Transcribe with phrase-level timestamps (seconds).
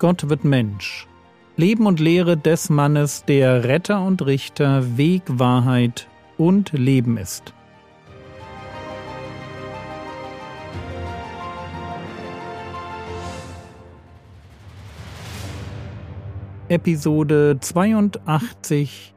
[0.00, 1.06] Gott wird Mensch.
[1.58, 7.52] Leben und Lehre des Mannes, der Retter und Richter, Weg, Wahrheit und Leben ist.
[16.70, 19.14] Episode 82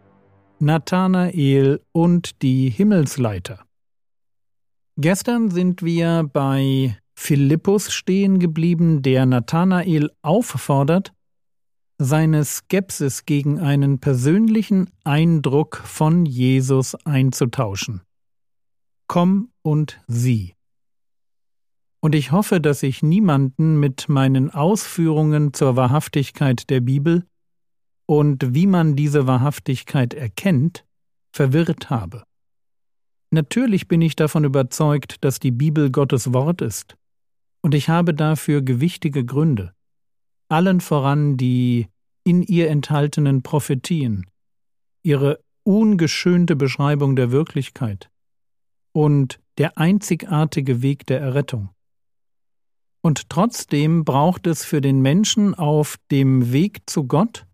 [0.60, 3.64] Nathanael und die Himmelsleiter.
[4.97, 11.13] Gestern sind wir bei Philippus stehen geblieben, der Nathanael auffordert,
[11.97, 18.01] seine Skepsis gegen einen persönlichen Eindruck von Jesus einzutauschen.
[19.07, 20.55] Komm und sieh.
[22.01, 27.25] Und ich hoffe, dass ich niemanden mit meinen Ausführungen zur Wahrhaftigkeit der Bibel
[28.05, 30.83] und wie man diese Wahrhaftigkeit erkennt,
[31.32, 32.25] verwirrt habe.
[33.31, 36.97] Natürlich bin ich davon überzeugt, dass die Bibel Gottes Wort ist,
[37.64, 39.73] und ich habe dafür gewichtige Gründe,
[40.50, 41.88] allen voran die
[42.23, 44.28] in ihr enthaltenen Prophetien,
[45.02, 48.11] ihre ungeschönte Beschreibung der Wirklichkeit
[48.92, 51.70] und der einzigartige Weg der Errettung.
[53.02, 57.45] Und trotzdem braucht es für den Menschen auf dem Weg zu Gott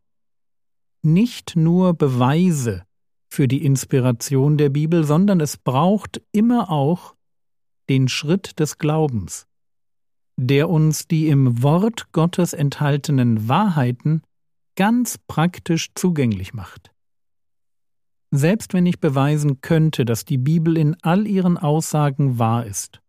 [1.01, 2.83] nicht nur Beweise
[3.31, 7.15] für die Inspiration der Bibel, sondern es braucht immer auch
[7.89, 9.47] den Schritt des Glaubens,
[10.41, 14.21] der uns die im Wort Gottes enthaltenen Wahrheiten
[14.77, 16.91] ganz praktisch zugänglich macht.
[18.31, 23.01] Selbst wenn ich beweisen könnte, dass die Bibel in all ihren Aussagen wahr ist,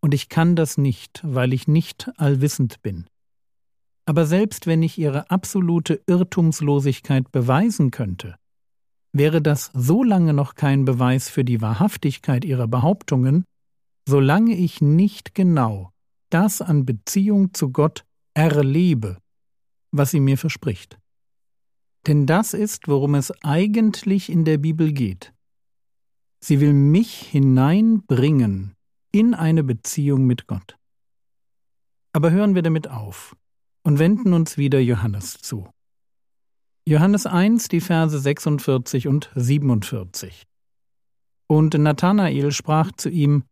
[0.00, 3.06] und ich kann das nicht, weil ich nicht allwissend bin,
[4.04, 8.34] aber selbst wenn ich ihre absolute Irrtumslosigkeit beweisen könnte,
[9.12, 13.44] wäre das so lange noch kein Beweis für die Wahrhaftigkeit ihrer Behauptungen,
[14.06, 15.93] solange ich nicht genau
[16.34, 19.18] das an Beziehung zu Gott erlebe,
[19.92, 20.98] was sie mir verspricht.
[22.08, 25.32] Denn das ist, worum es eigentlich in der Bibel geht.
[26.40, 28.74] Sie will mich hineinbringen
[29.12, 30.76] in eine Beziehung mit Gott.
[32.12, 33.36] Aber hören wir damit auf
[33.84, 35.70] und wenden uns wieder Johannes zu.
[36.86, 40.42] Johannes 1, die Verse 46 und 47.
[41.46, 43.44] Und Nathanael sprach zu ihm,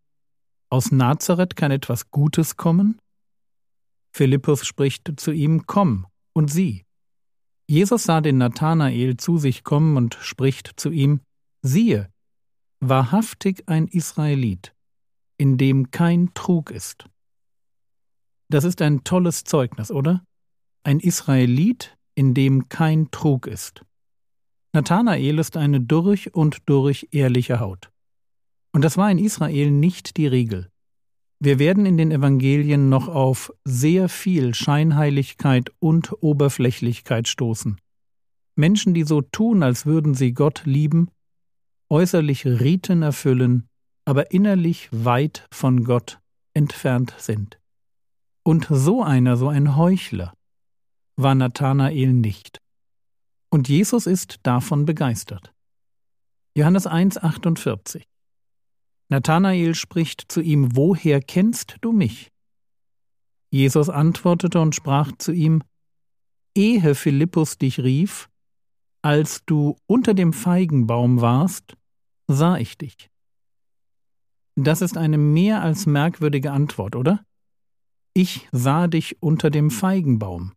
[0.72, 2.98] Aus Nazareth kann etwas Gutes kommen?
[4.10, 6.86] Philippus spricht zu ihm, Komm und sieh.
[7.68, 11.20] Jesus sah den Nathanael zu sich kommen und spricht zu ihm,
[11.60, 12.10] Siehe,
[12.80, 14.74] wahrhaftig ein Israelit,
[15.36, 17.04] in dem kein Trug ist.
[18.48, 20.24] Das ist ein tolles Zeugnis, oder?
[20.84, 23.84] Ein Israelit, in dem kein Trug ist.
[24.72, 27.92] Nathanael ist eine durch und durch ehrliche Haut.
[28.72, 30.70] Und das war in Israel nicht die Regel.
[31.38, 37.80] Wir werden in den Evangelien noch auf sehr viel Scheinheiligkeit und Oberflächlichkeit stoßen.
[38.54, 41.10] Menschen, die so tun, als würden sie Gott lieben,
[41.90, 43.66] äußerlich Riten erfüllen,
[44.04, 46.20] aber innerlich weit von Gott
[46.54, 47.58] entfernt sind.
[48.44, 50.34] Und so einer, so ein Heuchler,
[51.16, 52.58] war Nathanael nicht.
[53.50, 55.52] Und Jesus ist davon begeistert.
[56.54, 58.02] Johannes 1,48
[59.12, 62.32] Nathanael spricht zu ihm: Woher kennst du mich?
[63.50, 65.62] Jesus antwortete und sprach zu ihm:
[66.56, 68.30] Ehe Philippus dich rief,
[69.02, 71.76] als du unter dem Feigenbaum warst,
[72.26, 73.10] sah ich dich.
[74.54, 77.22] Das ist eine mehr als merkwürdige Antwort, oder?
[78.14, 80.52] Ich sah dich unter dem Feigenbaum.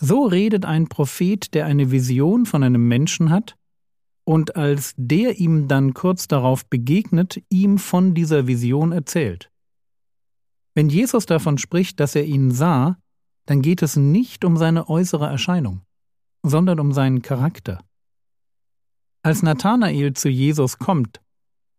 [0.00, 3.56] So redet ein Prophet, der eine Vision von einem Menschen hat,
[4.30, 9.50] und als der ihm dann kurz darauf begegnet, ihm von dieser Vision erzählt.
[10.72, 12.96] Wenn Jesus davon spricht, dass er ihn sah,
[13.46, 15.80] dann geht es nicht um seine äußere Erscheinung,
[16.44, 17.80] sondern um seinen Charakter.
[19.24, 21.20] Als Nathanael zu Jesus kommt,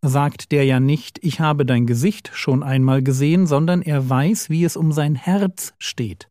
[0.01, 4.65] sagt der ja nicht, ich habe dein Gesicht schon einmal gesehen, sondern er weiß, wie
[4.65, 6.29] es um sein Herz steht.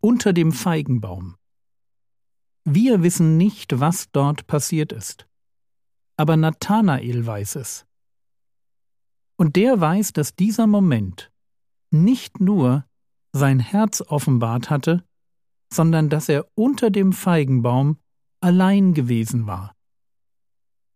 [0.00, 1.34] Unter dem Feigenbaum.
[2.70, 5.26] Wir wissen nicht, was dort passiert ist.
[6.18, 7.86] Aber Nathanael weiß es.
[9.38, 11.32] Und der weiß, dass dieser Moment
[11.90, 12.84] nicht nur
[13.32, 15.02] sein Herz offenbart hatte,
[15.72, 17.96] sondern dass er unter dem Feigenbaum
[18.42, 19.74] allein gewesen war.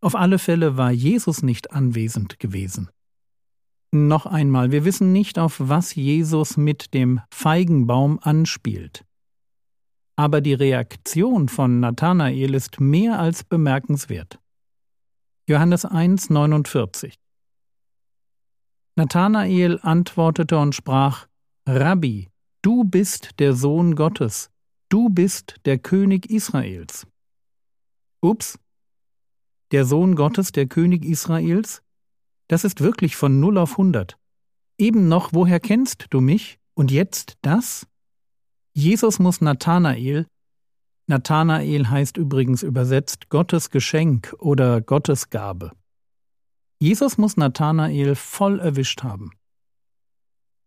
[0.02, 2.90] Auf alle Fälle war Jesus nicht anwesend gewesen.
[3.92, 9.06] Noch einmal, wir wissen nicht, auf was Jesus mit dem Feigenbaum anspielt.
[10.16, 14.38] Aber die Reaktion von Nathanael ist mehr als bemerkenswert.
[15.48, 17.18] Johannes 1, 49
[18.94, 21.26] Nathanael antwortete und sprach:
[21.66, 22.28] Rabbi,
[22.64, 24.48] Du bist der Sohn Gottes,
[24.88, 27.08] du bist der König Israels.
[28.20, 28.56] Ups,
[29.72, 31.82] der Sohn Gottes, der König Israels?
[32.46, 34.16] Das ist wirklich von null auf hundert.
[34.78, 36.60] Eben noch, woher kennst du mich?
[36.74, 37.88] Und jetzt das?
[38.74, 40.26] Jesus muss Nathanael,
[41.06, 45.72] Nathanael heißt übrigens übersetzt Gottes Geschenk oder Gottes Gabe.
[46.78, 49.32] Jesus muss Nathanael voll erwischt haben.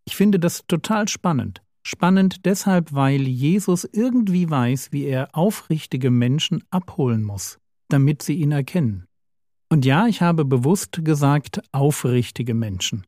[0.06, 1.62] Ich finde das total spannend.
[1.84, 7.60] Spannend deshalb, weil Jesus irgendwie weiß, wie er aufrichtige Menschen abholen muss,
[7.90, 9.06] damit sie ihn erkennen.
[9.70, 13.06] Und ja, ich habe bewusst gesagt aufrichtige Menschen.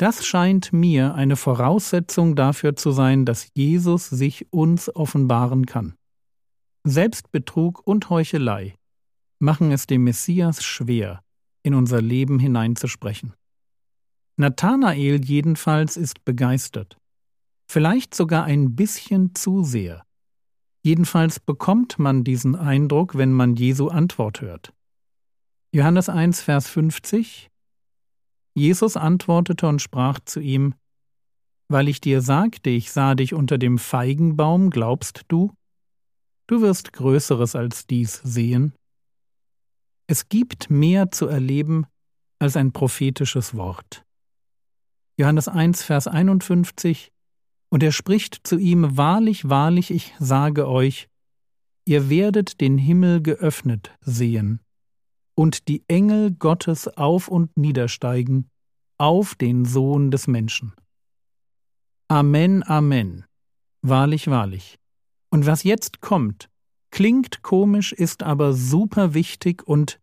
[0.00, 5.94] Das scheint mir eine Voraussetzung dafür zu sein, dass Jesus sich uns offenbaren kann.
[6.84, 8.76] Selbstbetrug und Heuchelei
[9.40, 11.22] machen es dem Messias schwer,
[11.62, 13.34] in unser Leben hineinzusprechen.
[14.38, 16.96] Nathanael jedenfalls ist begeistert,
[17.70, 20.06] vielleicht sogar ein bisschen zu sehr.
[20.82, 24.72] Jedenfalls bekommt man diesen Eindruck, wenn man Jesu Antwort hört.
[25.74, 27.50] Johannes 1, Vers 50
[28.60, 30.74] Jesus antwortete und sprach zu ihm,
[31.68, 35.54] Weil ich dir sagte, ich sah dich unter dem Feigenbaum, glaubst du?
[36.46, 38.74] Du wirst Größeres als dies sehen.
[40.08, 41.86] Es gibt mehr zu erleben
[42.38, 44.04] als ein prophetisches Wort.
[45.16, 47.12] Johannes 1, Vers 51
[47.70, 51.08] Und er spricht zu ihm, Wahrlich, wahrlich, ich sage euch,
[51.86, 54.60] ihr werdet den Himmel geöffnet sehen
[55.40, 58.50] und die Engel Gottes auf und niedersteigen
[58.98, 60.74] auf den Sohn des Menschen.
[62.08, 63.24] Amen, Amen.
[63.80, 64.78] Wahrlich, wahrlich.
[65.30, 66.50] Und was jetzt kommt,
[66.90, 69.98] klingt komisch, ist aber super wichtig und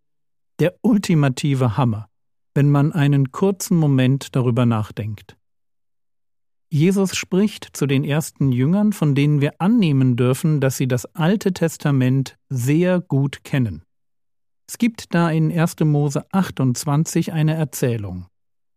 [0.58, 2.10] der ultimative Hammer,
[2.56, 5.38] wenn man einen kurzen Moment darüber nachdenkt.
[6.72, 11.54] Jesus spricht zu den ersten Jüngern, von denen wir annehmen dürfen, dass sie das Alte
[11.54, 13.84] Testament sehr gut kennen.
[14.70, 15.80] Es gibt da in 1.
[15.86, 18.28] Mose 28 eine Erzählung.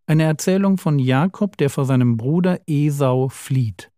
[0.07, 3.91] Eine Erzählung von Jakob, der vor seinem Bruder Esau flieht.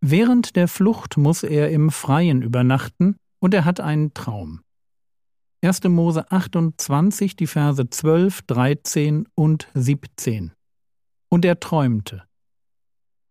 [0.00, 4.60] Während der Flucht muss er im Freien übernachten und er hat einen Traum.
[5.62, 5.84] 1.
[5.84, 10.52] Mose 28, die Verse 12, 13 und 17.
[11.30, 12.24] Und er träumte.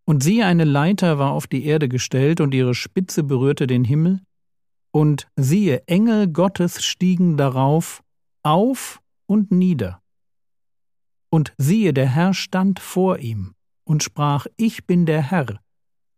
[0.06, 4.22] Und siehe, eine Leiter war auf die Erde gestellt, und ihre Spitze berührte den Himmel,
[4.94, 8.04] und siehe, Engel Gottes stiegen darauf
[8.44, 10.01] auf und nieder.
[11.30, 13.56] Und siehe, der Herr stand vor ihm
[13.86, 15.60] und sprach, Ich bin der Herr,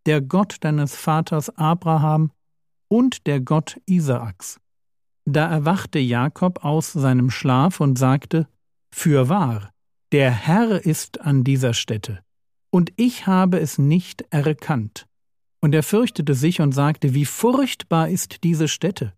[0.06, 2.32] der Gott deines Vaters Abraham
[2.90, 4.60] und der Gott Isaaks.
[5.26, 8.48] Da erwachte Jakob aus seinem Schlaf und sagte,
[8.92, 9.72] Fürwahr,
[10.12, 12.24] der Herr ist an dieser Stätte,
[12.70, 15.08] und ich habe es nicht erkannt.
[15.66, 19.14] Und er fürchtete sich und sagte, wie furchtbar ist diese Stätte.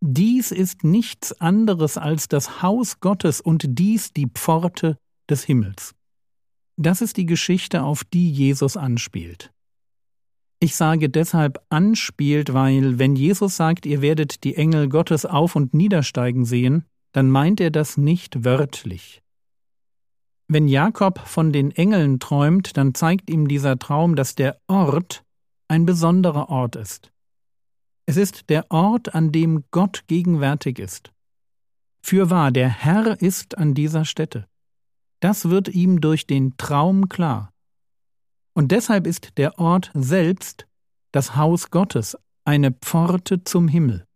[0.00, 4.96] Dies ist nichts anderes als das Haus Gottes und dies die Pforte
[5.28, 5.94] des Himmels.
[6.78, 9.52] Das ist die Geschichte, auf die Jesus anspielt.
[10.58, 15.74] Ich sage deshalb anspielt, weil wenn Jesus sagt, ihr werdet die Engel Gottes auf und
[15.74, 19.20] niedersteigen sehen, dann meint er das nicht wörtlich.
[20.48, 25.23] Wenn Jakob von den Engeln träumt, dann zeigt ihm dieser Traum, dass der Ort
[25.74, 27.10] ein besonderer Ort ist.
[28.06, 31.10] Es ist der Ort, an dem Gott gegenwärtig ist.
[32.00, 34.46] Fürwahr, der Herr ist an dieser Stätte.
[35.18, 37.52] Das wird ihm durch den Traum klar.
[38.52, 40.68] Und deshalb ist der Ort selbst
[41.10, 44.06] das Haus Gottes, eine Pforte zum Himmel.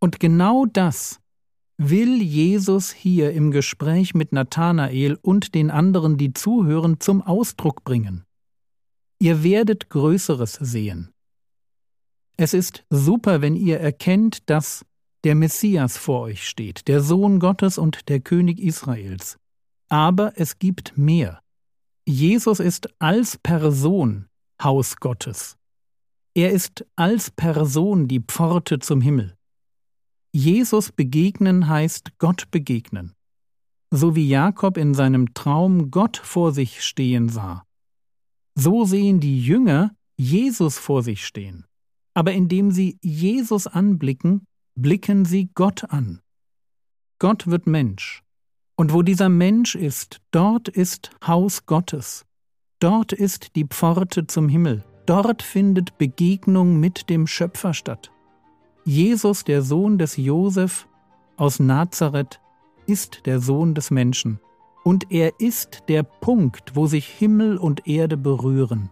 [0.00, 1.20] Und genau das
[1.76, 8.24] will Jesus hier im Gespräch mit Nathanael und den anderen, die zuhören, zum Ausdruck bringen.
[9.24, 11.10] Ihr werdet Größeres sehen.
[12.36, 14.84] Es ist super, wenn ihr erkennt, dass
[15.24, 19.38] der Messias vor euch steht, der Sohn Gottes und der König Israels.
[19.88, 21.40] Aber es gibt mehr.
[22.04, 24.26] Jesus ist als Person
[24.62, 25.56] Haus Gottes.
[26.34, 29.38] Er ist als Person die Pforte zum Himmel.
[30.32, 33.14] Jesus begegnen heißt Gott begegnen.
[33.90, 37.64] So wie Jakob in seinem Traum Gott vor sich stehen sah.
[38.54, 41.66] So sehen die Jünger Jesus vor sich stehen.
[42.14, 44.46] Aber indem sie Jesus anblicken,
[44.76, 46.20] blicken sie Gott an.
[47.18, 48.22] Gott wird Mensch.
[48.76, 52.24] Und wo dieser Mensch ist, dort ist Haus Gottes.
[52.80, 54.84] Dort ist die Pforte zum Himmel.
[55.06, 58.10] Dort findet Begegnung mit dem Schöpfer statt.
[58.84, 60.88] Jesus, der Sohn des Josef
[61.36, 62.40] aus Nazareth,
[62.86, 64.38] ist der Sohn des Menschen
[64.84, 68.90] und er ist der Punkt, wo sich Himmel und Erde berühren.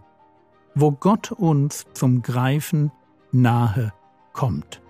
[0.75, 2.91] wo Gott uns zum Greifen
[3.31, 3.93] nahe
[4.33, 4.81] kommt.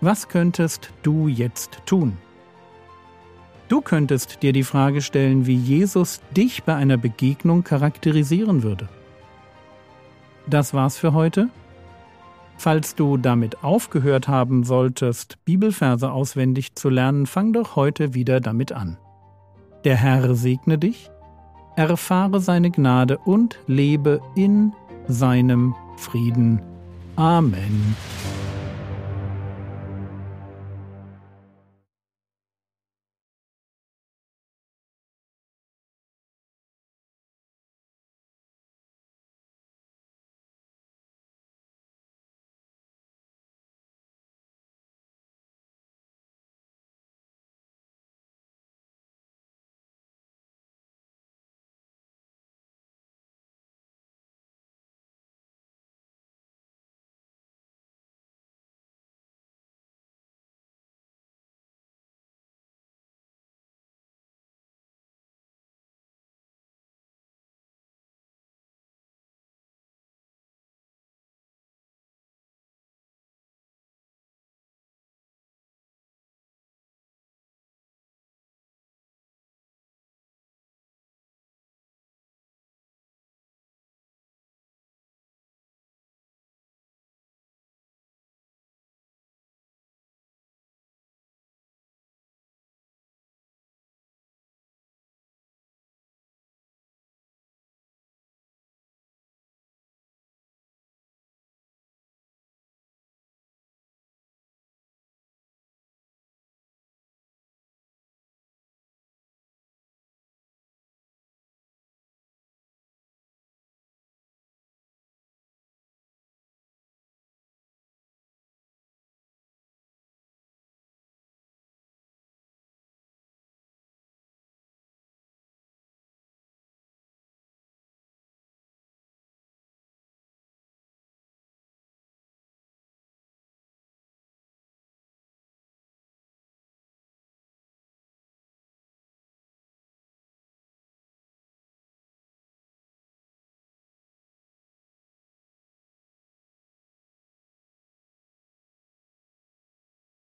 [0.00, 2.16] Was könntest du jetzt tun?
[3.68, 8.88] Du könntest dir die Frage stellen, wie Jesus dich bei einer Begegnung charakterisieren würde.
[10.46, 11.48] Das war's für heute.
[12.56, 18.72] Falls du damit aufgehört haben solltest, Bibelverse auswendig zu lernen, fang doch heute wieder damit
[18.72, 18.98] an.
[19.84, 21.10] Der Herr segne dich,
[21.76, 24.72] erfahre seine Gnade und lebe in
[25.08, 26.62] seinem Frieden.
[27.16, 27.96] Amen.